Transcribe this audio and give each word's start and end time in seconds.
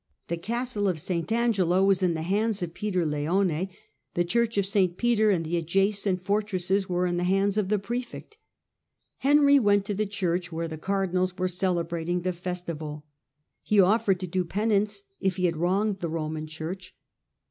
The 0.29 0.37
castle 0.37 0.87
of 0.87 0.99
St. 0.99 1.31
Angelo 1.31 1.83
was 1.85 2.01
in 2.01 2.15
the 2.15 2.21
Storch 2.21 2.23
25°"^ 2.23 2.25
hands 2.25 2.63
of 2.63 2.73
Peter 2.73 3.05
Leone; 3.05 3.69
the 4.15 4.23
church 4.23 4.57
of 4.57 4.65
St. 4.65 4.97
Peter 4.97 5.25
1117 5.25 5.29
and 5.35 5.45
the 5.45 5.57
adjacent 5.63 6.25
fortresses 6.25 6.89
were 6.89 7.05
in 7.05 7.17
the 7.17 7.23
hands 7.23 7.55
of 7.55 7.69
the 7.69 7.77
prefect. 7.77 8.39
Henry 9.17 9.59
went 9.59 9.85
to 9.85 9.93
the 9.93 10.07
church, 10.07 10.51
where 10.51 10.67
the 10.67 10.79
cardinals 10.79 11.37
were 11.37 11.47
celebrating 11.47 12.21
the 12.21 12.33
festival. 12.33 13.05
He 13.61 13.79
offered 13.79 14.19
to 14.21 14.25
do 14.25 14.43
penance, 14.43 15.03
if 15.19 15.35
he 15.35 15.45
had 15.45 15.55
wronged 15.57 15.99
the 15.99 16.09
Roman 16.09 16.47
Church. 16.47 16.95